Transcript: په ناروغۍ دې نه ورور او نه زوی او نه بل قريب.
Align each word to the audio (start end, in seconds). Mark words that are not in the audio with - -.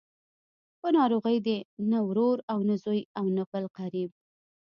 په 0.79 0.87
ناروغۍ 0.97 1.37
دې 1.47 1.57
نه 1.91 1.99
ورور 2.07 2.37
او 2.51 2.59
نه 2.69 2.75
زوی 2.83 3.01
او 3.19 3.25
نه 3.35 3.43
بل 3.51 3.63
قريب. 3.77 4.09